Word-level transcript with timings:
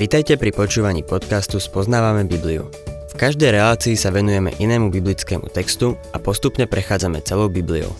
Vitajte 0.00 0.40
pri 0.40 0.48
počúvaní 0.48 1.04
podcastu 1.04 1.60
Spoznávame 1.60 2.24
Bibliu. 2.24 2.72
V 3.12 3.14
každej 3.20 3.52
relácii 3.52 4.00
sa 4.00 4.08
venujeme 4.08 4.48
inému 4.56 4.88
biblickému 4.88 5.52
textu 5.52 5.92
a 6.16 6.16
postupne 6.16 6.64
prechádzame 6.64 7.20
celou 7.20 7.52
Bibliou. 7.52 7.92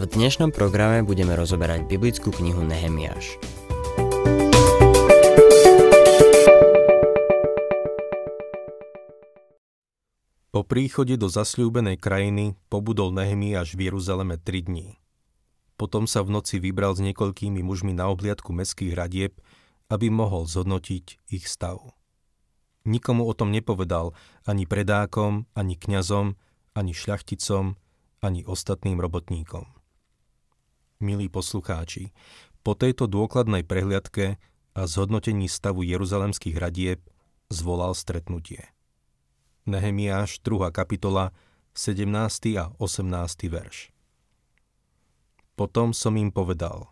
V 0.00 0.08
dnešnom 0.16 0.48
programe 0.48 1.04
budeme 1.04 1.36
rozoberať 1.36 1.84
biblickú 1.92 2.32
knihu 2.32 2.64
Nehemiáš. 2.64 3.36
Po 10.48 10.64
príchode 10.64 11.20
do 11.20 11.28
zasľúbenej 11.28 12.00
krajiny 12.00 12.56
pobudol 12.72 13.12
Nehemiáš 13.12 13.76
v 13.76 13.92
Jeruzaleme 13.92 14.40
3 14.40 14.72
dní. 14.72 14.96
Potom 15.76 16.08
sa 16.08 16.24
v 16.24 16.32
noci 16.32 16.56
vybral 16.56 16.96
s 16.96 17.04
niekoľkými 17.04 17.60
mužmi 17.60 17.92
na 17.92 18.08
obliadku 18.08 18.56
meských 18.56 18.96
radieb, 18.96 19.36
aby 19.90 20.06
mohol 20.08 20.46
zhodnotiť 20.46 21.34
ich 21.34 21.44
stav. 21.50 21.82
Nikomu 22.86 23.28
o 23.28 23.34
tom 23.36 23.52
nepovedal 23.52 24.16
ani 24.48 24.64
predákom, 24.64 25.44
ani 25.52 25.76
kňazom, 25.76 26.38
ani 26.72 26.96
šľachticom, 26.96 27.76
ani 28.24 28.40
ostatným 28.46 28.96
robotníkom. 29.02 29.68
Milí 31.02 31.28
poslucháči, 31.28 32.14
po 32.60 32.76
tejto 32.76 33.08
dôkladnej 33.08 33.64
prehliadke 33.64 34.36
a 34.76 34.80
zhodnotení 34.84 35.48
stavu 35.48 35.82
jeruzalemských 35.84 36.56
radieb 36.56 37.00
zvolal 37.50 37.96
stretnutie. 37.96 38.68
Nehemiáš 39.64 40.40
2. 40.44 40.72
kapitola 40.72 41.32
17. 41.74 42.06
a 42.56 42.72
18. 42.80 43.48
verš. 43.48 43.92
Potom 45.56 45.92
som 45.92 46.16
im 46.16 46.32
povedal, 46.32 46.88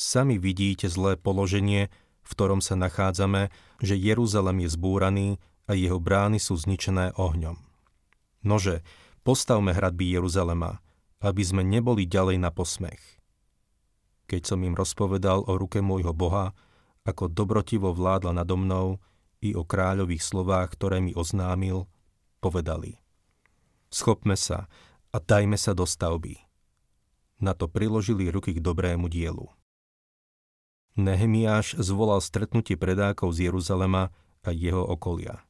sami 0.00 0.40
vidíte 0.40 0.88
zlé 0.88 1.20
položenie, 1.20 1.92
v 2.24 2.30
ktorom 2.32 2.64
sa 2.64 2.72
nachádzame, 2.80 3.52
že 3.84 4.00
Jeruzalem 4.00 4.64
je 4.64 4.68
zbúraný 4.72 5.28
a 5.68 5.76
jeho 5.76 6.00
brány 6.00 6.40
sú 6.40 6.56
zničené 6.56 7.12
ohňom. 7.20 7.60
Nože, 8.40 8.80
postavme 9.20 9.76
hradby 9.76 10.16
Jeruzalema, 10.16 10.80
aby 11.20 11.42
sme 11.44 11.60
neboli 11.60 12.08
ďalej 12.08 12.40
na 12.40 12.48
posmech. 12.48 13.20
Keď 14.24 14.42
som 14.48 14.64
im 14.64 14.72
rozpovedal 14.72 15.44
o 15.44 15.52
ruke 15.60 15.84
môjho 15.84 16.16
Boha, 16.16 16.56
ako 17.04 17.28
dobrotivo 17.28 17.92
vládla 17.92 18.40
nado 18.40 18.56
mnou 18.56 18.96
i 19.44 19.52
o 19.52 19.68
kráľových 19.68 20.24
slovách, 20.24 20.80
ktoré 20.80 21.04
mi 21.04 21.12
oznámil, 21.12 21.84
povedali. 22.40 22.96
Schopme 23.92 24.38
sa 24.38 24.70
a 25.12 25.16
dajme 25.20 25.60
sa 25.60 25.76
do 25.76 25.84
stavby 25.84 26.50
na 27.40 27.56
to 27.56 27.66
priložili 27.66 28.28
ruky 28.28 28.52
k 28.52 28.60
dobrému 28.60 29.08
dielu. 29.08 29.48
Nehemiáš 30.98 31.78
zvolal 31.78 32.18
stretnutie 32.18 32.74
predákov 32.74 33.38
z 33.38 33.50
Jeruzalema 33.50 34.10
a 34.42 34.50
jeho 34.50 34.82
okolia. 34.82 35.44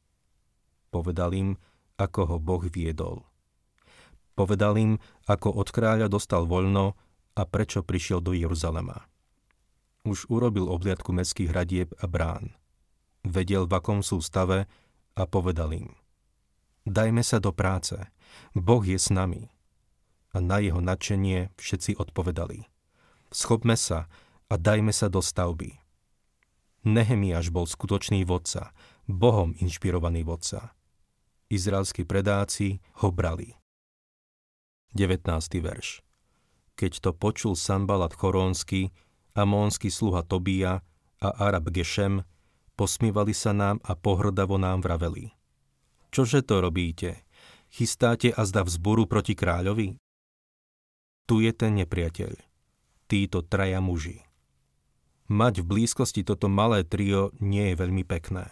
Povedal 0.93 1.31
im, 1.33 1.49
ako 1.97 2.35
ho 2.35 2.37
Boh 2.37 2.61
viedol. 2.67 3.25
Povedal 4.37 4.77
im, 4.77 4.91
ako 5.25 5.53
od 5.53 5.69
kráľa 5.69 6.07
dostal 6.11 6.45
voľno 6.45 6.97
a 7.37 7.41
prečo 7.45 7.85
prišiel 7.85 8.19
do 8.19 8.35
Jeruzalema. 8.35 9.07
Už 10.01 10.25
urobil 10.33 10.65
obliadku 10.65 11.13
mestských 11.13 11.53
hradieb 11.53 11.89
a 12.01 12.09
brán. 12.09 12.57
Vedel, 13.21 13.69
v 13.69 13.73
akom 13.77 14.01
sú 14.01 14.17
stave 14.19 14.65
a 15.13 15.23
povedal 15.29 15.73
im. 15.77 15.93
Dajme 16.89 17.21
sa 17.21 17.37
do 17.37 17.53
práce. 17.53 17.93
Boh 18.57 18.81
je 18.81 18.97
s 18.97 19.13
nami 19.13 19.53
a 20.31 20.39
na 20.39 20.63
jeho 20.63 20.79
nadšenie 20.79 21.53
všetci 21.59 21.99
odpovedali. 21.99 22.65
Schopme 23.29 23.77
sa 23.77 24.07
a 24.51 24.59
dajme 24.59 24.91
sa 24.91 25.07
do 25.07 25.23
stavby. 25.23 25.79
Nehemiáš 26.83 27.55
bol 27.55 27.63
skutočný 27.63 28.27
vodca, 28.27 28.75
Bohom 29.07 29.55
inšpirovaný 29.63 30.27
vodca. 30.27 30.75
Izraelskí 31.47 32.03
predáci 32.03 32.83
ho 32.99 33.15
brali. 33.15 33.55
19. 34.91 35.23
verš 35.63 36.03
Keď 36.75 36.91
to 36.99 37.11
počul 37.15 37.55
Sanbalat 37.55 38.11
Chorónsky, 38.11 38.91
Amónsky 39.31 39.87
sluha 39.87 40.27
Tobia 40.27 40.83
a 41.23 41.29
Arab 41.39 41.71
Gešem, 41.71 42.27
posmívali 42.75 43.31
sa 43.31 43.55
nám 43.55 43.79
a 43.87 43.95
pohrdavo 43.95 44.59
nám 44.59 44.83
vraveli. 44.83 45.31
Čože 46.11 46.43
to 46.43 46.59
robíte? 46.59 47.23
Chystáte 47.71 48.35
a 48.35 48.43
zda 48.43 48.67
vzboru 48.67 49.07
proti 49.07 49.31
kráľovi? 49.31 49.95
Tu 51.23 51.35
je 51.47 51.51
ten 51.55 51.71
nepriateľ. 51.79 52.35
Títo 53.07 53.39
traja 53.47 53.79
muži. 53.79 54.30
Mať 55.31 55.63
v 55.63 55.69
blízkosti 55.71 56.27
toto 56.27 56.51
malé 56.51 56.83
trio 56.83 57.31
nie 57.39 57.71
je 57.71 57.79
veľmi 57.79 58.03
pekné. 58.03 58.51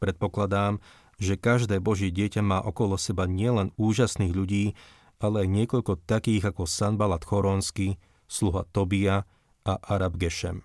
Predpokladám, 0.00 0.80
že 1.20 1.36
každé 1.36 1.84
Božie 1.84 2.08
dieťa 2.08 2.40
má 2.40 2.64
okolo 2.64 2.96
seba 2.96 3.28
nielen 3.28 3.76
úžasných 3.76 4.32
ľudí, 4.32 4.72
ale 5.20 5.44
aj 5.44 5.48
niekoľko 5.52 6.00
takých 6.08 6.48
ako 6.48 6.64
Sanbalat 6.64 7.28
Choronsky, 7.28 8.00
sluha 8.24 8.64
Tobia 8.72 9.28
a 9.68 9.74
Arab 9.84 10.16
Gešem. 10.16 10.64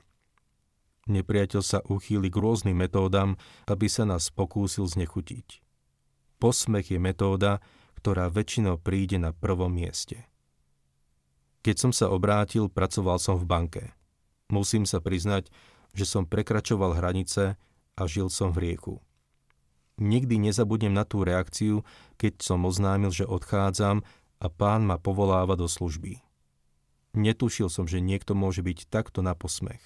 Nepriateľ 1.12 1.62
sa 1.62 1.84
uchýli 1.84 2.32
k 2.32 2.40
rôznym 2.40 2.80
metódam, 2.80 3.36
aby 3.68 3.92
sa 3.92 4.08
nás 4.08 4.32
pokúsil 4.32 4.88
znechutiť. 4.88 5.60
Posmech 6.40 6.88
je 6.96 7.00
metóda, 7.04 7.60
ktorá 8.00 8.32
väčšinou 8.32 8.80
príde 8.80 9.20
na 9.20 9.36
prvom 9.36 9.76
mieste. 9.76 10.24
Keď 11.68 11.76
som 11.76 11.92
sa 11.92 12.08
obrátil, 12.08 12.72
pracoval 12.72 13.20
som 13.20 13.36
v 13.36 13.44
banke. 13.44 13.97
Musím 14.48 14.88
sa 14.88 15.04
priznať, 15.04 15.52
že 15.92 16.08
som 16.08 16.24
prekračoval 16.24 16.96
hranice 16.96 17.60
a 17.98 18.02
žil 18.08 18.32
som 18.32 18.56
v 18.56 18.72
rieku. 18.72 19.04
Nikdy 19.98 20.38
nezabudnem 20.38 20.94
na 20.94 21.04
tú 21.04 21.26
reakciu, 21.26 21.82
keď 22.22 22.40
som 22.46 22.64
oznámil, 22.70 23.10
že 23.10 23.26
odchádzam 23.26 24.06
a 24.38 24.48
pán 24.48 24.86
ma 24.86 25.02
povoláva 25.02 25.58
do 25.58 25.66
služby. 25.66 26.22
Netušil 27.18 27.74
som, 27.74 27.90
že 27.90 27.98
niekto 27.98 28.38
môže 28.38 28.62
byť 28.62 28.94
takto 28.94 29.26
na 29.26 29.34
posmech. 29.34 29.82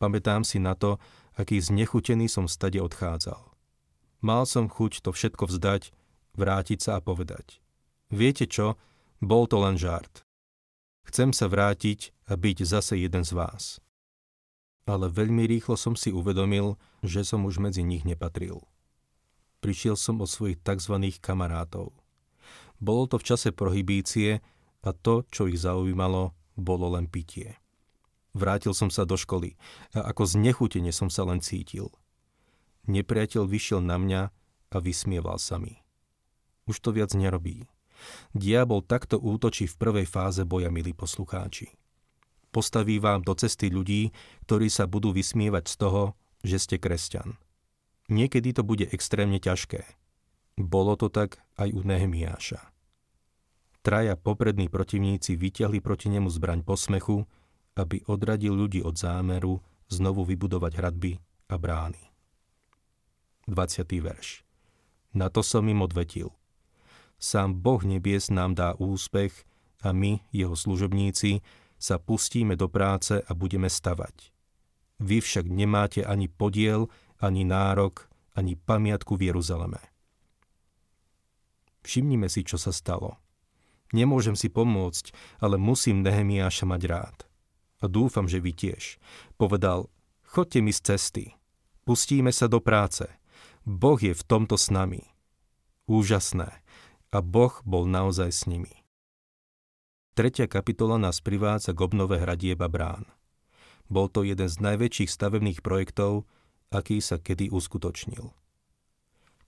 Pamätám 0.00 0.48
si 0.48 0.56
na 0.56 0.72
to, 0.72 0.96
aký 1.36 1.60
znechutený 1.60 2.28
som 2.32 2.48
stade 2.48 2.80
odchádzal. 2.80 3.40
Mal 4.24 4.42
som 4.48 4.66
chuť 4.66 5.04
to 5.04 5.12
všetko 5.12 5.44
vzdať, 5.44 5.92
vrátiť 6.34 6.78
sa 6.80 6.98
a 6.98 7.04
povedať. 7.04 7.60
Viete 8.08 8.48
čo, 8.48 8.80
bol 9.20 9.44
to 9.44 9.60
len 9.60 9.76
žart. 9.76 10.25
Chcem 11.06 11.30
sa 11.30 11.46
vrátiť 11.46 12.10
a 12.26 12.34
byť 12.34 12.66
zase 12.66 12.98
jeden 12.98 13.22
z 13.22 13.32
vás. 13.38 13.78
Ale 14.90 15.06
veľmi 15.06 15.46
rýchlo 15.46 15.78
som 15.78 15.94
si 15.94 16.10
uvedomil, 16.10 16.74
že 17.06 17.22
som 17.22 17.46
už 17.46 17.62
medzi 17.62 17.86
nich 17.86 18.02
nepatril. 18.02 18.66
Prišiel 19.62 19.94
som 19.94 20.18
o 20.18 20.26
svojich 20.26 20.58
tzv. 20.62 20.98
kamarátov. 21.22 21.94
Bolo 22.82 23.06
to 23.06 23.22
v 23.22 23.26
čase 23.26 23.54
prohibície 23.54 24.42
a 24.82 24.90
to, 24.90 25.22
čo 25.30 25.46
ich 25.46 25.62
zaujímalo, 25.62 26.34
bolo 26.58 26.98
len 26.98 27.06
pitie. 27.06 27.58
Vrátil 28.36 28.76
som 28.76 28.92
sa 28.92 29.08
do 29.08 29.16
školy 29.16 29.56
a 29.96 30.12
ako 30.12 30.28
znechutene 30.28 30.92
som 30.92 31.08
sa 31.08 31.24
len 31.24 31.40
cítil. 31.40 31.88
Nepriateľ 32.86 33.48
vyšiel 33.48 33.80
na 33.80 33.96
mňa 33.96 34.22
a 34.70 34.76
vysmieval 34.78 35.40
sa 35.40 35.56
mi. 35.56 35.82
Už 36.66 36.82
to 36.82 36.90
viac 36.90 37.14
nerobí. 37.14 37.66
Diabol 38.32 38.84
takto 38.84 39.16
útočí 39.18 39.66
v 39.66 39.78
prvej 39.78 40.06
fáze 40.06 40.42
boja, 40.44 40.68
milí 40.68 40.92
poslucháči. 40.92 41.72
Postaví 42.52 42.96
vám 42.96 43.20
do 43.20 43.36
cesty 43.36 43.68
ľudí, 43.68 44.16
ktorí 44.48 44.72
sa 44.72 44.88
budú 44.88 45.12
vysmievať 45.12 45.64
z 45.68 45.74
toho, 45.76 46.02
že 46.40 46.56
ste 46.56 46.76
kresťan. 46.80 47.36
Niekedy 48.08 48.54
to 48.56 48.62
bude 48.62 48.86
extrémne 48.88 49.36
ťažké. 49.42 49.84
Bolo 50.56 50.96
to 50.96 51.12
tak 51.12 51.42
aj 51.60 51.68
u 51.74 51.84
Nehemiáša. 51.84 52.72
Traja 53.84 54.16
poprední 54.16 54.72
protivníci 54.72 55.36
vyťahli 55.36 55.84
proti 55.84 56.08
nemu 56.08 56.32
zbraň 56.32 56.64
posmechu, 56.64 57.28
aby 57.76 58.02
odradil 58.08 58.56
ľudí 58.56 58.80
od 58.80 58.96
zámeru 58.96 59.60
znovu 59.92 60.24
vybudovať 60.24 60.72
hradby 60.80 61.12
a 61.52 61.54
brány. 61.60 62.02
20. 63.46 63.84
verš. 64.02 64.42
Na 65.14 65.30
to 65.30 65.44
som 65.44 65.62
im 65.68 65.84
odvetil– 65.84 66.32
Sám 67.16 67.56
Boh 67.56 67.80
nebies 67.80 68.28
nám 68.28 68.54
dá 68.54 68.76
úspech 68.76 69.32
a 69.80 69.92
my, 69.92 70.20
jeho 70.32 70.56
služobníci, 70.56 71.40
sa 71.76 72.00
pustíme 72.00 72.56
do 72.56 72.68
práce 72.68 73.20
a 73.20 73.30
budeme 73.36 73.68
stavať. 73.68 74.32
Vy 75.00 75.20
však 75.20 75.44
nemáte 75.48 76.00
ani 76.04 76.28
podiel, 76.28 76.88
ani 77.20 77.44
nárok, 77.44 78.08
ani 78.32 78.56
pamiatku 78.56 79.16
v 79.16 79.32
Jeruzaleme. 79.32 79.80
Všimnime 81.84 82.28
si, 82.32 82.44
čo 82.44 82.56
sa 82.56 82.72
stalo. 82.72 83.20
Nemôžem 83.94 84.34
si 84.34 84.50
pomôcť, 84.50 85.14
ale 85.38 85.60
musím 85.60 86.02
Nehemiáša 86.02 86.66
mať 86.66 86.82
rád. 86.88 87.16
A 87.80 87.86
dúfam, 87.86 88.26
že 88.26 88.42
vy 88.42 88.56
tiež. 88.56 88.98
Povedal, 89.36 89.86
chodte 90.26 90.58
mi 90.64 90.72
z 90.72 90.80
cesty. 90.92 91.24
Pustíme 91.86 92.34
sa 92.34 92.50
do 92.50 92.58
práce. 92.58 93.06
Boh 93.62 94.00
je 94.00 94.16
v 94.16 94.26
tomto 94.26 94.58
s 94.58 94.72
nami. 94.72 95.06
Úžasné 95.86 96.65
a 97.16 97.24
Boh 97.24 97.64
bol 97.64 97.88
naozaj 97.88 98.28
s 98.28 98.44
nimi. 98.44 98.84
Tretia 100.12 100.44
kapitola 100.44 101.00
nás 101.00 101.24
privádza 101.24 101.72
k 101.72 101.80
obnove 101.80 102.20
hradieb 102.20 102.60
a 102.60 102.68
brán. 102.68 103.08
Bol 103.88 104.12
to 104.12 104.20
jeden 104.20 104.52
z 104.52 104.56
najväčších 104.60 105.08
stavebných 105.08 105.64
projektov, 105.64 106.28
aký 106.68 107.00
sa 107.00 107.16
kedy 107.16 107.48
uskutočnil. 107.48 108.36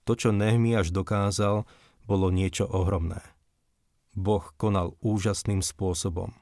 To, 0.09 0.11
čo 0.17 0.33
Nehemiáš 0.33 0.89
dokázal, 0.89 1.69
bolo 2.09 2.33
niečo 2.33 2.65
ohromné. 2.65 3.21
Boh 4.17 4.41
konal 4.57 4.97
úžasným 5.05 5.61
spôsobom. 5.61 6.33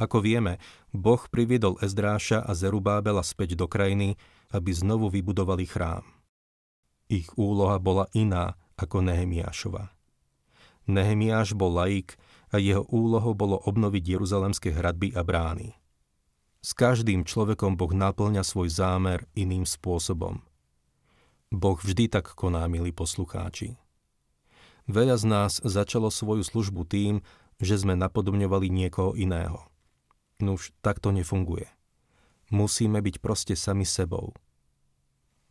Ako 0.00 0.24
vieme, 0.24 0.62
Boh 0.94 1.20
priviedol 1.28 1.76
Ezdráša 1.84 2.40
a 2.40 2.56
Zerubábela 2.56 3.20
späť 3.20 3.58
do 3.58 3.68
krajiny, 3.68 4.16
aby 4.48 4.70
znovu 4.72 5.12
vybudovali 5.12 5.68
chrám. 5.68 6.06
Ich 7.10 7.28
úloha 7.36 7.76
bola 7.76 8.08
iná 8.16 8.56
ako 8.78 9.04
Nehemiášova. 9.04 9.97
Nehemiáš 10.88 11.52
bol 11.52 11.76
laik 11.76 12.16
a 12.48 12.56
jeho 12.56 12.88
úlohou 12.88 13.36
bolo 13.36 13.60
obnoviť 13.60 14.16
jeruzalemské 14.16 14.72
hradby 14.72 15.12
a 15.12 15.20
brány. 15.20 15.76
S 16.64 16.72
každým 16.72 17.22
človekom 17.28 17.76
Boh 17.76 17.92
naplňa 17.92 18.42
svoj 18.42 18.72
zámer 18.72 19.28
iným 19.36 19.68
spôsobom. 19.68 20.42
Boh 21.52 21.78
vždy 21.78 22.08
tak 22.08 22.32
koná, 22.34 22.64
milí 22.66 22.90
poslucháči. 22.90 23.76
Veľa 24.88 25.16
z 25.20 25.24
nás 25.28 25.52
začalo 25.60 26.08
svoju 26.08 26.42
službu 26.42 26.88
tým, 26.88 27.20
že 27.60 27.76
sme 27.76 27.92
napodobňovali 27.92 28.72
niekoho 28.72 29.12
iného. 29.12 29.68
Nuž, 30.40 30.72
tak 30.80 31.04
to 31.04 31.12
nefunguje. 31.12 31.68
Musíme 32.48 33.04
byť 33.04 33.20
proste 33.20 33.52
sami 33.52 33.84
sebou. 33.84 34.32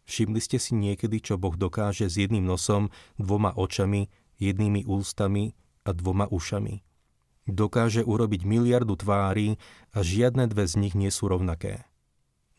Všimli 0.10 0.40
ste 0.42 0.58
si 0.58 0.74
niekedy, 0.74 1.22
čo 1.22 1.38
Boh 1.38 1.54
dokáže 1.54 2.08
s 2.10 2.18
jedným 2.18 2.48
nosom, 2.48 2.90
dvoma 3.20 3.54
očami, 3.54 4.10
jednými 4.38 4.86
ústami 4.88 5.54
a 5.86 5.94
dvoma 5.94 6.30
ušami? 6.30 6.82
Dokáže 7.48 8.04
urobiť 8.04 8.44
miliardu 8.44 9.00
tvári 9.00 9.56
a 9.96 10.04
žiadne 10.04 10.52
dve 10.52 10.68
z 10.68 10.74
nich 10.84 10.94
nie 11.00 11.08
sú 11.08 11.32
rovnaké. 11.32 11.88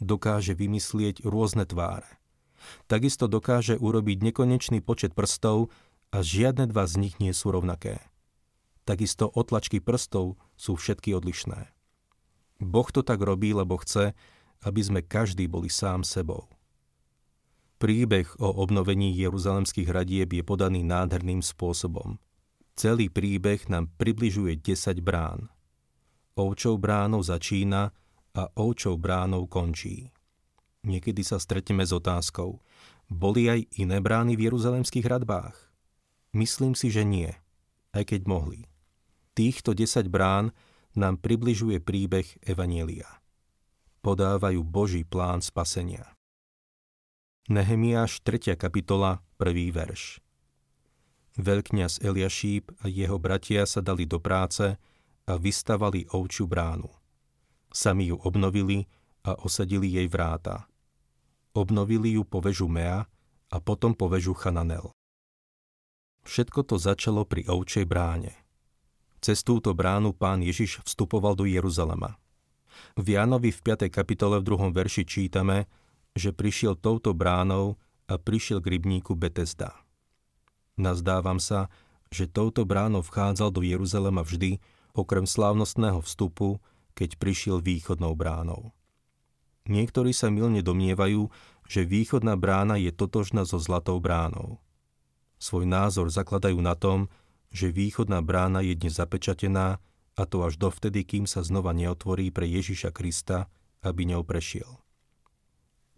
Dokáže 0.00 0.56
vymyslieť 0.56 1.26
rôzne 1.26 1.69
tváre. 1.69 2.08
Takisto 2.88 3.28
dokáže 3.28 3.76
urobiť 3.76 4.32
nekonečný 4.32 4.80
počet 4.80 5.12
prstov 5.12 5.69
a 6.08 6.25
žiadne 6.25 6.66
dva 6.72 6.88
z 6.88 6.94
nich 7.04 7.20
nie 7.20 7.36
sú 7.36 7.52
rovnaké. 7.52 8.00
Takisto 8.88 9.28
otlačky 9.28 9.84
prstov 9.84 10.40
sú 10.56 10.80
všetky 10.80 11.12
odlišné. 11.12 11.69
Boh 12.58 12.88
to 12.88 13.04
tak 13.04 13.20
robí, 13.20 13.52
lebo 13.52 13.76
chce, 13.78 14.16
aby 14.64 14.80
sme 14.80 15.00
každý 15.04 15.46
boli 15.46 15.69
sám 15.69 16.02
sebou. 16.02 16.48
Príbeh 17.78 18.26
o 18.42 18.50
obnovení 18.58 19.14
jeruzalemských 19.14 19.86
hradieb 19.86 20.34
je 20.34 20.42
podaný 20.42 20.82
nádherným 20.82 21.46
spôsobom. 21.46 22.19
Celý 22.75 23.06
príbeh 23.06 23.70
nám 23.70 23.94
približuje 23.94 24.58
10 24.58 24.98
brán. 24.98 25.46
Ovčou 26.34 26.75
bránou 26.75 27.22
začína 27.22 27.94
a 28.34 28.42
ovčou 28.58 28.98
bránou 28.98 29.46
končí. 29.46 30.10
Niekedy 30.82 31.22
sa 31.22 31.38
stretneme 31.38 31.86
s 31.86 31.94
otázkou, 31.94 32.58
boli 33.06 33.46
aj 33.46 33.66
iné 33.78 34.02
brány 34.02 34.34
v 34.34 34.50
jeruzalemských 34.50 35.06
hradbách? 35.06 35.54
Myslím 36.34 36.75
si, 36.75 36.90
že 36.90 37.06
nie, 37.06 37.30
aj 37.94 38.10
keď 38.10 38.26
mohli. 38.26 38.66
Týchto 39.38 39.70
10 39.70 40.10
brán 40.10 40.50
nám 40.98 41.22
približuje 41.22 41.78
príbeh 41.78 42.26
Evanielia. 42.42 43.22
Podávajú 44.02 44.66
Boží 44.66 45.06
plán 45.06 45.46
spasenia. 45.46 46.18
Nehemiáš 47.49 48.21
3. 48.29 48.61
kapitola, 48.61 49.25
1. 49.41 49.73
verš. 49.73 50.21
Veľkňaz 51.41 52.05
Eliašíp 52.05 52.77
a 52.85 52.93
jeho 52.93 53.17
bratia 53.17 53.65
sa 53.65 53.81
dali 53.81 54.05
do 54.05 54.21
práce 54.21 54.77
a 55.25 55.33
vystavali 55.33 56.05
ovčiu 56.12 56.45
bránu. 56.45 56.93
Sami 57.73 58.12
ju 58.12 58.21
obnovili 58.21 58.85
a 59.25 59.33
osadili 59.41 59.89
jej 59.89 60.05
vráta. 60.12 60.69
Obnovili 61.56 62.21
ju 62.21 62.29
po 62.29 62.45
vežu 62.45 62.69
Mea 62.69 63.09
a 63.49 63.56
potom 63.65 63.97
po 63.97 64.12
vežu 64.12 64.37
Chananel. 64.37 64.93
Všetko 66.29 66.69
to 66.69 66.77
začalo 66.77 67.25
pri 67.25 67.49
ovčej 67.49 67.89
bráne. 67.89 68.37
Cez 69.25 69.41
túto 69.41 69.73
bránu 69.73 70.12
pán 70.12 70.45
Ježiš 70.45 70.85
vstupoval 70.85 71.33
do 71.33 71.49
Jeruzalema. 71.49 72.21
V 73.00 73.17
Jánovi 73.17 73.56
v 73.56 73.61
5. 73.73 73.89
kapitole 73.89 74.37
v 74.37 74.45
2. 74.45 74.69
verši 74.69 75.09
čítame, 75.09 75.88
že 76.19 76.35
prišiel 76.35 76.75
touto 76.75 77.15
bránou 77.15 77.79
a 78.11 78.19
prišiel 78.19 78.59
k 78.59 78.76
rybníku 78.76 79.15
Betesda. 79.15 79.79
Nazdávam 80.75 81.38
sa, 81.38 81.70
že 82.11 82.26
touto 82.26 82.67
bránou 82.67 83.06
vchádzal 83.06 83.55
do 83.55 83.62
Jeruzalema 83.62 84.26
vždy, 84.26 84.59
okrem 84.99 85.25
slávnostného 85.25 86.03
vstupu, 86.03 86.59
keď 86.99 87.15
prišiel 87.23 87.62
východnou 87.62 88.19
bránou. 88.19 88.75
Niektorí 89.69 90.17
sa 90.17 90.32
milne 90.32 90.65
domnievajú, 90.65 91.29
že 91.69 91.85
východná 91.85 92.35
brána 92.41 92.81
je 92.81 92.88
totožná 92.88 93.44
so 93.44 93.61
zlatou 93.61 94.00
bránou. 94.00 94.59
Svoj 95.38 95.69
názor 95.69 96.09
zakladajú 96.11 96.59
na 96.59 96.75
tom, 96.75 97.06
že 97.53 97.71
východná 97.71 98.25
brána 98.25 98.64
je 98.64 98.75
dnes 98.75 98.97
zapečatená 98.97 99.79
a 100.19 100.23
to 100.26 100.43
až 100.43 100.59
dovtedy, 100.59 101.05
kým 101.05 101.29
sa 101.29 101.44
znova 101.44 101.71
neotvorí 101.76 102.32
pre 102.32 102.49
Ježiša 102.49 102.91
Krista, 102.91 103.47
aby 103.85 104.09
ňou 104.09 104.26
prešiel. 104.26 104.88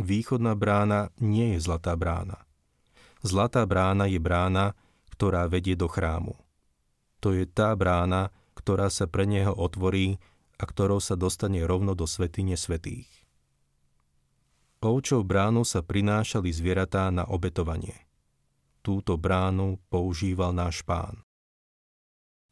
Východná 0.00 0.56
brána 0.56 1.12
nie 1.20 1.55
je 1.55 1.58
zlatá 1.61 1.93
brána. 1.94 2.41
Zlatá 3.20 3.69
brána 3.69 4.08
je 4.08 4.17
brána, 4.17 4.73
ktorá 5.12 5.44
vedie 5.44 5.76
do 5.76 5.93
chrámu. 5.93 6.41
To 7.20 7.37
je 7.37 7.44
tá 7.44 7.76
brána, 7.76 8.32
ktorá 8.56 8.88
sa 8.88 9.05
pre 9.05 9.29
neho 9.29 9.52
otvorí 9.52 10.17
a 10.56 10.64
ktorou 10.64 11.05
sa 11.05 11.20
dostane 11.20 11.61
rovno 11.69 11.93
do 11.93 12.08
svetine 12.08 12.56
svetých. 12.56 13.08
Ovčou 14.81 15.20
bránu 15.20 15.69
sa 15.69 15.85
prinášali 15.85 16.49
zvieratá 16.49 17.12
na 17.12 17.29
obetovanie– 17.29 18.00
túto 18.81 19.20
bránu 19.20 19.76
používal 19.93 20.56
náš 20.56 20.81
pán. 20.82 21.20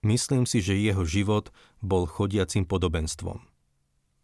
Myslím 0.05 0.47
si, 0.47 0.63
že 0.63 0.79
jeho 0.79 1.03
život 1.03 1.51
bol 1.83 2.07
chodiacim 2.07 2.63
podobenstvom. 2.63 3.43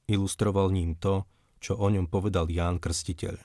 Ilustroval 0.06 0.70
ním 0.70 0.94
to, 0.94 1.26
čo 1.64 1.80
o 1.80 1.88
ňom 1.88 2.04
povedal 2.12 2.52
Ján 2.52 2.76
Krstiteľ. 2.76 3.40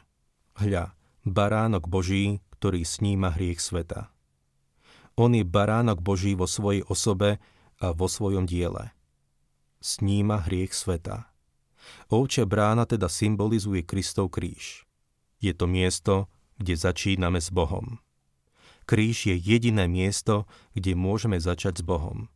Hľa, 0.60 0.92
baránok 1.24 1.88
Boží, 1.88 2.44
ktorý 2.60 2.84
sníma 2.84 3.32
hriech 3.32 3.64
sveta. 3.64 4.12
On 5.16 5.32
je 5.32 5.48
baránok 5.48 6.04
Boží 6.04 6.36
vo 6.36 6.44
svojej 6.44 6.84
osobe 6.92 7.40
a 7.80 7.96
vo 7.96 8.12
svojom 8.12 8.44
diele. 8.44 8.92
Sníma 9.80 10.44
hriech 10.52 10.76
sveta. 10.76 11.32
Ovčia 12.12 12.44
brána 12.44 12.84
teda 12.84 13.08
symbolizuje 13.08 13.88
Kristov 13.88 14.36
kríž. 14.36 14.84
Je 15.40 15.56
to 15.56 15.72
miesto, 15.72 16.28
kde 16.60 16.76
začíname 16.76 17.40
s 17.40 17.48
Bohom. 17.48 18.04
Kríž 18.84 19.32
je 19.32 19.36
jediné 19.40 19.88
miesto, 19.88 20.44
kde 20.76 20.92
môžeme 20.92 21.40
začať 21.40 21.80
s 21.80 21.84
Bohom. 21.88 22.28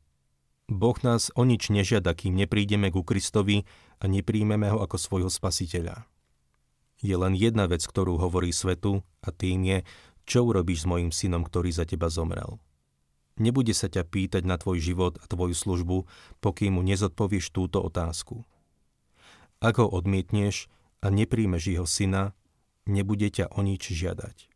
Boh 0.71 0.95
nás 1.03 1.27
o 1.35 1.43
nič 1.43 1.67
nežiada, 1.67 2.15
kým 2.15 2.39
neprídeme 2.39 2.87
ku 2.87 3.03
Kristovi 3.03 3.67
a 4.03 4.05
nepríjmeme 4.11 4.67
ho 4.67 4.83
ako 4.83 4.99
svojho 4.99 5.31
spasiteľa. 5.31 6.03
Je 6.99 7.15
len 7.15 7.35
jedna 7.39 7.71
vec, 7.71 7.83
ktorú 7.87 8.19
hovorí 8.19 8.51
svetu 8.51 8.99
a 9.23 9.31
tým 9.31 9.63
je, 9.63 9.77
čo 10.27 10.43
urobíš 10.43 10.83
s 10.83 10.89
mojim 10.89 11.11
synom, 11.11 11.47
ktorý 11.47 11.71
za 11.71 11.87
teba 11.87 12.11
zomrel. 12.11 12.59
Nebude 13.39 13.73
sa 13.73 13.89
ťa 13.89 14.05
pýtať 14.05 14.43
na 14.45 14.61
tvoj 14.61 14.77
život 14.77 15.17
a 15.17 15.25
tvoju 15.25 15.57
službu, 15.57 16.05
pokým 16.37 16.77
mu 16.77 16.81
nezodpovieš 16.85 17.49
túto 17.49 17.81
otázku. 17.81 18.45
Ak 19.57 19.81
ho 19.81 19.87
odmietneš 19.89 20.69
a 21.01 21.09
nepríjmeš 21.09 21.63
jeho 21.73 21.87
syna, 21.87 22.37
nebude 22.85 23.31
ťa 23.31 23.49
o 23.55 23.65
nič 23.65 23.89
žiadať. 23.89 24.51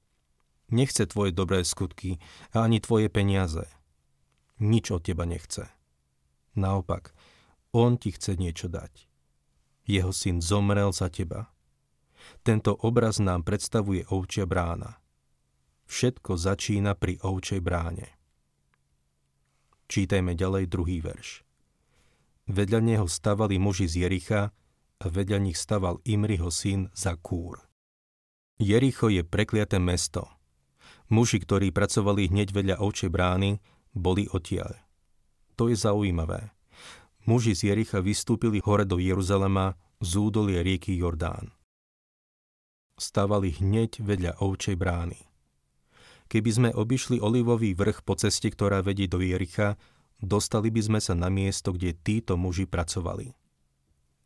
Nechce 0.67 1.07
tvoje 1.07 1.31
dobré 1.31 1.63
skutky 1.63 2.19
a 2.51 2.67
ani 2.67 2.83
tvoje 2.83 3.07
peniaze. 3.07 3.65
Nič 4.59 4.91
od 4.91 5.01
teba 5.07 5.23
nechce. 5.23 5.71
Naopak, 6.59 7.15
on 7.71 7.95
ti 7.95 8.11
chce 8.11 8.35
niečo 8.35 8.67
dať. 8.67 9.07
Jeho 9.87 10.11
syn 10.11 10.43
zomrel 10.43 10.91
za 10.91 11.07
teba. 11.07 11.47
Tento 12.43 12.75
obraz 12.83 13.23
nám 13.23 13.47
predstavuje 13.47 14.03
ovčia 14.11 14.43
brána. 14.43 14.99
Všetko 15.87 16.35
začína 16.35 16.99
pri 16.99 17.15
ovčej 17.23 17.63
bráne. 17.63 18.19
Čítajme 19.87 20.35
ďalej 20.35 20.67
druhý 20.67 20.99
verš. 20.99 21.47
Vedľa 22.51 22.79
neho 22.83 23.07
stavali 23.07 23.55
muži 23.55 23.87
z 23.87 24.03
Jericha 24.03 24.51
a 24.99 25.05
vedľa 25.07 25.39
nich 25.39 25.55
staval 25.55 26.03
Imriho 26.03 26.51
syn 26.51 26.91
Zakúr. 26.91 27.63
Jericho 28.59 29.07
je 29.07 29.23
prekliaté 29.23 29.79
mesto– 29.79 30.27
Muži, 31.07 31.39
ktorí 31.39 31.71
pracovali 31.71 32.27
hneď 32.27 32.51
vedľa 32.51 32.75
ovčej 32.83 33.07
brány, 33.07 33.63
boli 33.95 34.27
odtiaľ. 34.27 34.75
To 35.55 35.71
je 35.71 35.79
zaujímavé. 35.79 36.51
Muži 37.27 37.59
z 37.59 37.75
Jericha 37.75 37.99
vystúpili 37.99 38.63
hore 38.63 38.87
do 38.87 39.03
Jeruzalema 39.03 39.75
z 39.99 40.11
údolie 40.15 40.63
rieky 40.63 40.95
Jordán. 40.95 41.51
Stavali 42.95 43.51
hneď 43.51 43.99
vedľa 43.99 44.39
ovčej 44.39 44.79
brány. 44.79 45.19
Keby 46.31 46.49
sme 46.55 46.69
obišli 46.71 47.19
olivový 47.19 47.75
vrch 47.75 48.07
po 48.07 48.15
ceste, 48.15 48.47
ktorá 48.47 48.79
vedie 48.79 49.11
do 49.11 49.19
Jericha, 49.19 49.75
dostali 50.23 50.71
by 50.71 50.79
sme 50.79 50.99
sa 51.03 51.19
na 51.19 51.27
miesto, 51.27 51.75
kde 51.75 51.91
títo 51.99 52.39
muži 52.39 52.63
pracovali. 52.63 53.35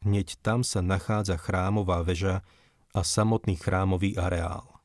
Hneď 0.06 0.38
tam 0.46 0.62
sa 0.62 0.86
nachádza 0.86 1.42
chrámová 1.42 2.06
väža 2.06 2.46
a 2.94 3.02
samotný 3.02 3.58
chrámový 3.58 4.14
areál. 4.14 4.78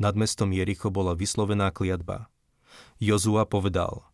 Nad 0.00 0.16
mestom 0.16 0.48
Jericho 0.48 0.88
bola 0.88 1.12
vyslovená 1.12 1.76
kliatba. 1.76 2.32
Jozua 2.96 3.44
povedal, 3.44 4.08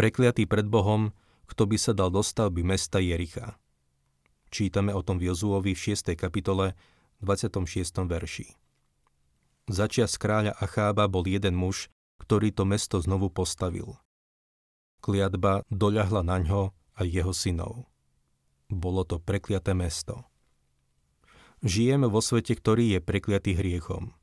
prekliatý 0.00 0.48
pred 0.48 0.64
Bohom, 0.64 1.12
kto 1.46 1.66
by 1.66 1.76
sa 1.78 1.92
dal 1.94 2.10
do 2.10 2.22
stavby 2.22 2.62
mesta 2.66 2.98
Jericha. 2.98 3.58
Čítame 4.50 4.94
o 4.94 5.02
tom 5.02 5.18
v 5.18 5.30
Jozuovi 5.30 5.74
v 5.74 5.80
6. 5.94 6.14
kapitole 6.14 6.78
26. 7.22 8.06
verši. 8.06 8.46
Začias 9.66 10.14
kráľa 10.14 10.54
Achába 10.62 11.10
bol 11.10 11.26
jeden 11.26 11.58
muž, 11.58 11.90
ktorý 12.22 12.54
to 12.54 12.62
mesto 12.62 13.02
znovu 13.02 13.30
postavil. 13.30 13.98
Kliatba 15.02 15.66
doľahla 15.70 16.22
na 16.22 16.38
ňo 16.38 16.62
a 16.96 17.00
jeho 17.02 17.34
synov. 17.34 17.86
Bolo 18.66 19.06
to 19.06 19.22
prekliaté 19.22 19.74
mesto. 19.74 20.26
Žijeme 21.62 22.10
vo 22.10 22.18
svete, 22.22 22.54
ktorý 22.54 22.98
je 22.98 23.00
prekliatý 23.02 23.54
hriechom. 23.54 24.14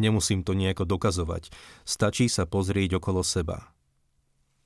Nemusím 0.00 0.42
to 0.42 0.58
nejako 0.58 0.88
dokazovať, 0.88 1.54
stačí 1.86 2.26
sa 2.26 2.48
pozrieť 2.48 2.98
okolo 2.98 3.22
seba. 3.22 3.73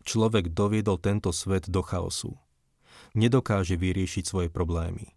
Človek 0.09 0.57
doviedol 0.57 0.97
tento 0.97 1.37
svet 1.37 1.69
do 1.69 1.85
chaosu. 1.85 2.33
Nedokáže 3.13 3.77
vyriešiť 3.77 4.25
svoje 4.25 4.49
problémy. 4.49 5.13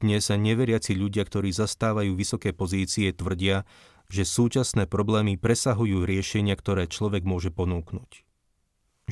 Dnes 0.00 0.32
sa 0.32 0.40
neveriaci 0.40 0.96
ľudia, 0.96 1.28
ktorí 1.28 1.52
zastávajú 1.52 2.16
vysoké 2.16 2.56
pozície, 2.56 3.12
tvrdia, 3.12 3.68
že 4.08 4.24
súčasné 4.24 4.88
problémy 4.88 5.36
presahujú 5.36 6.08
riešenia, 6.08 6.56
ktoré 6.56 6.88
človek 6.88 7.28
môže 7.28 7.52
ponúknuť. 7.52 8.24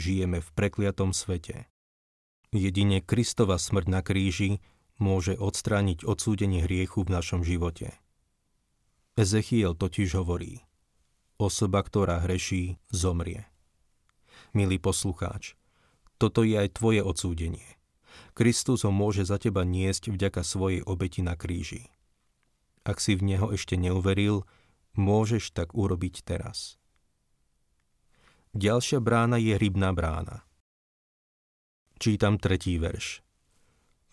Žijeme 0.00 0.40
v 0.40 0.48
prekliatom 0.56 1.12
svete. 1.12 1.68
Jedine 2.48 3.04
Kristova 3.04 3.60
smrť 3.60 3.86
na 3.92 4.00
kríži 4.00 4.64
môže 4.96 5.36
odstrániť 5.36 6.08
odsúdenie 6.08 6.64
hriechu 6.64 7.04
v 7.04 7.12
našom 7.12 7.44
živote. 7.44 7.92
Ezechiel 9.20 9.76
totiž 9.76 10.16
hovorí, 10.16 10.64
osoba, 11.36 11.84
ktorá 11.84 12.24
hreší, 12.24 12.80
zomrie. 12.88 13.52
Milý 14.54 14.78
poslucháč, 14.78 15.58
toto 16.16 16.46
je 16.46 16.54
aj 16.54 16.78
tvoje 16.78 17.02
odsúdenie. 17.02 17.66
Kristus 18.38 18.86
ho 18.86 18.94
môže 18.94 19.26
za 19.26 19.42
teba 19.42 19.66
niesť 19.66 20.14
vďaka 20.14 20.46
svojej 20.46 20.86
obeti 20.86 21.20
na 21.20 21.34
kríži. 21.34 21.90
Ak 22.86 23.02
si 23.02 23.18
v 23.18 23.34
Neho 23.34 23.50
ešte 23.50 23.74
neuveril, 23.74 24.46
môžeš 24.94 25.50
tak 25.50 25.74
urobiť 25.74 26.22
teraz. 26.22 26.78
Ďalšia 28.54 29.02
brána 29.02 29.42
je 29.42 29.58
rybná 29.58 29.90
brána. 29.90 30.46
Čítam 31.98 32.38
tretí 32.38 32.78
verš. 32.78 33.26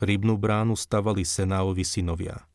Rybnú 0.01 0.41
bránu 0.41 0.73
stavali 0.73 1.21
Senáovi 1.21 1.85
synovia– 1.85 2.41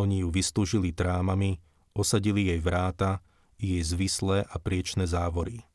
oni 0.00 0.22
ju 0.22 0.28
vystúžili 0.30 0.94
trámami, 0.94 1.58
osadili 1.92 2.46
jej 2.48 2.60
vráta, 2.62 3.20
jej 3.58 3.82
zvislé 3.82 4.46
a 4.46 4.56
priečné 4.56 5.04
závory. 5.04 5.66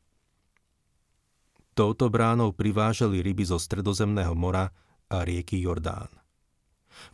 Touto 1.76 2.08
bránou 2.08 2.56
privážali 2.56 3.20
ryby 3.20 3.44
zo 3.44 3.60
Stredozemného 3.60 4.32
mora 4.32 4.72
a 5.12 5.20
rieky 5.20 5.60
Jordán. 5.60 6.08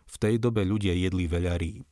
V 0.06 0.14
tej 0.22 0.38
dobe 0.38 0.62
ľudia 0.62 0.94
jedli 0.94 1.26
veľa 1.26 1.58
rýb. 1.58 1.90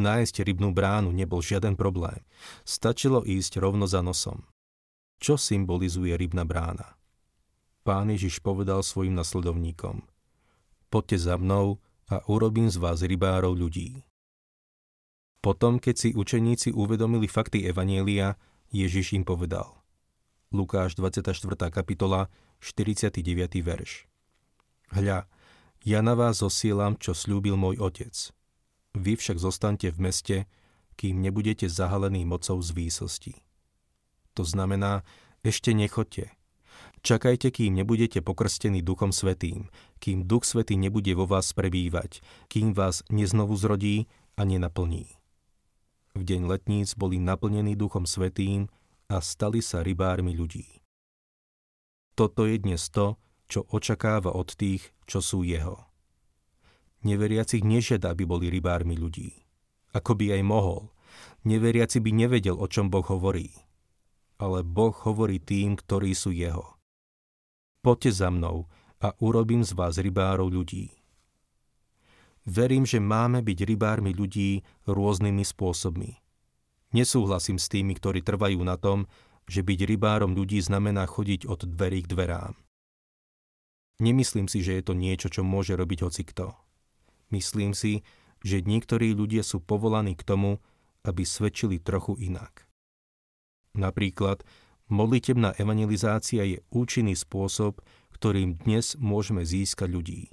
Nájsť 0.00 0.48
rybnú 0.48 0.72
bránu 0.72 1.12
nebol 1.12 1.44
žiaden 1.44 1.76
problém. 1.76 2.24
Stačilo 2.64 3.20
ísť 3.20 3.60
rovno 3.60 3.84
za 3.84 4.00
nosom. 4.00 4.48
Čo 5.20 5.36
symbolizuje 5.36 6.16
rybná 6.16 6.48
brána? 6.48 6.96
Pán 7.84 8.08
Ježiš 8.08 8.40
povedal 8.40 8.80
svojim 8.80 9.12
nasledovníkom. 9.12 10.00
Poďte 10.88 11.20
za 11.20 11.36
mnou 11.36 11.84
a 12.08 12.24
urobím 12.32 12.72
z 12.72 12.80
vás 12.80 13.04
rybárov 13.04 13.52
ľudí. 13.52 14.08
Potom, 15.44 15.76
keď 15.76 15.94
si 16.00 16.08
učeníci 16.16 16.72
uvedomili 16.72 17.28
fakty 17.28 17.68
Evanielia, 17.68 18.40
Ježiš 18.72 19.12
im 19.12 19.28
povedal. 19.28 19.77
Lukáš 20.48 20.96
24. 20.96 21.44
kapitola, 21.68 22.32
49. 22.64 23.20
verš. 23.60 24.08
Hľa, 24.88 25.28
ja 25.84 26.00
na 26.00 26.16
vás 26.16 26.40
zosielam, 26.40 26.96
čo 26.96 27.12
slúbil 27.12 27.60
môj 27.60 27.76
otec. 27.84 28.32
Vy 28.96 29.20
však 29.20 29.36
zostaňte 29.36 29.92
v 29.92 29.98
meste, 30.00 30.36
kým 30.96 31.20
nebudete 31.20 31.68
zahalení 31.68 32.24
mocou 32.24 32.56
z 32.64 32.72
výsosti. 32.72 33.34
To 34.32 34.42
znamená, 34.42 35.04
ešte 35.44 35.76
nechoďte, 35.76 36.32
Čakajte, 37.02 37.54
kým 37.54 37.78
nebudete 37.78 38.18
pokrstení 38.22 38.82
Duchom 38.82 39.14
Svetým, 39.14 39.70
kým 40.02 40.26
Duch 40.26 40.42
Svetý 40.42 40.74
nebude 40.74 41.14
vo 41.14 41.30
vás 41.30 41.54
prebývať, 41.54 42.22
kým 42.50 42.74
vás 42.74 43.06
neznovu 43.06 43.54
zrodí 43.54 44.10
a 44.34 44.42
nenaplní. 44.42 45.06
V 46.18 46.22
deň 46.26 46.50
letníc 46.50 46.98
boli 46.98 47.22
naplnení 47.22 47.78
Duchom 47.78 48.02
Svetým 48.02 48.66
a 49.08 49.24
stali 49.24 49.64
sa 49.64 49.80
rybármi 49.80 50.36
ľudí. 50.36 50.84
Toto 52.12 52.44
je 52.44 52.60
dnes 52.60 52.92
to, 52.92 53.16
čo 53.48 53.64
očakáva 53.72 54.36
od 54.36 54.52
tých, 54.52 54.92
čo 55.08 55.24
sú 55.24 55.40
jeho. 55.40 55.88
Neveriacich 57.00 57.64
nežiada, 57.64 58.12
aby 58.12 58.28
boli 58.28 58.52
rybármi 58.52 58.98
ľudí. 58.98 59.32
Ako 59.96 60.12
by 60.12 60.36
aj 60.36 60.42
mohol. 60.44 60.92
Neveriaci 61.48 62.04
by 62.04 62.10
nevedel, 62.12 62.60
o 62.60 62.68
čom 62.68 62.92
Boh 62.92 63.06
hovorí. 63.06 63.54
Ale 64.36 64.60
Boh 64.60 64.92
hovorí 64.92 65.40
tým, 65.40 65.80
ktorí 65.80 66.12
sú 66.12 66.34
jeho. 66.34 66.76
Poďte 67.80 68.12
za 68.12 68.28
mnou 68.28 68.68
a 69.00 69.14
urobím 69.22 69.64
z 69.64 69.72
vás 69.72 69.96
rybárov 69.96 70.52
ľudí. 70.52 70.92
Verím, 72.44 72.84
že 72.84 73.00
máme 73.00 73.40
byť 73.40 73.58
rybármi 73.64 74.12
ľudí 74.12 74.66
rôznymi 74.84 75.44
spôsobmi. 75.46 76.27
Nesúhlasím 76.96 77.60
s 77.60 77.68
tými, 77.68 77.96
ktorí 77.96 78.24
trvajú 78.24 78.60
na 78.64 78.80
tom, 78.80 79.06
že 79.48 79.64
byť 79.64 79.80
rybárom 79.88 80.32
ľudí 80.32 80.60
znamená 80.60 81.04
chodiť 81.04 81.48
od 81.48 81.64
dverí 81.68 82.04
k 82.04 82.10
dverám. 82.12 82.54
Nemyslím 83.98 84.46
si, 84.46 84.62
že 84.62 84.78
je 84.78 84.82
to 84.84 84.94
niečo, 84.94 85.28
čo 85.28 85.42
môže 85.42 85.74
robiť 85.74 86.06
hocikto. 86.06 86.54
Myslím 87.34 87.74
si, 87.74 88.06
že 88.40 88.62
niektorí 88.62 89.12
ľudia 89.12 89.42
sú 89.42 89.58
povolaní 89.58 90.14
k 90.14 90.22
tomu, 90.22 90.62
aby 91.02 91.26
svedčili 91.26 91.82
trochu 91.82 92.14
inak. 92.20 92.68
Napríklad 93.74 94.46
Modlitebná 94.88 95.52
evangelizácia 95.60 96.48
je 96.48 96.64
účinný 96.72 97.12
spôsob, 97.12 97.84
ktorým 98.16 98.56
dnes 98.56 98.96
môžeme 98.96 99.44
získať 99.44 99.84
ľudí. 99.92 100.32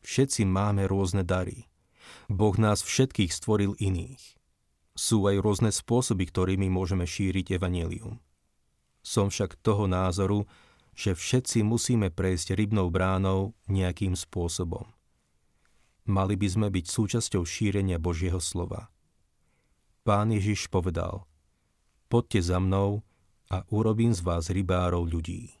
Všetci 0.00 0.48
máme 0.48 0.88
rôzne 0.88 1.28
dary. 1.28 1.68
Boh 2.32 2.56
nás 2.56 2.80
všetkých 2.80 3.28
stvoril 3.28 3.76
iných. 3.76 4.35
Sú 4.96 5.28
aj 5.28 5.36
rôzne 5.44 5.68
spôsoby, 5.68 6.24
ktorými 6.32 6.72
môžeme 6.72 7.04
šíriť 7.04 7.60
evanelium. 7.60 8.16
Som 9.04 9.28
však 9.28 9.60
toho 9.60 9.84
názoru, 9.84 10.48
že 10.96 11.12
všetci 11.12 11.60
musíme 11.60 12.08
prejsť 12.08 12.56
rybnou 12.56 12.88
bránou 12.88 13.52
nejakým 13.68 14.16
spôsobom. 14.16 14.88
Mali 16.08 16.34
by 16.40 16.48
sme 16.48 16.68
byť 16.72 16.86
súčasťou 16.88 17.44
šírenia 17.44 18.00
Božieho 18.00 18.40
slova. 18.40 18.88
Pán 20.06 20.32
Ježiš 20.32 20.72
povedal, 20.72 21.28
poďte 22.08 22.48
za 22.48 22.56
mnou 22.56 23.04
a 23.52 23.66
urobím 23.68 24.16
z 24.16 24.24
vás 24.24 24.48
rybárov 24.48 25.04
ľudí. 25.04 25.60